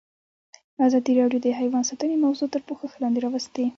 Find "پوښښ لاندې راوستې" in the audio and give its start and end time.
2.67-3.65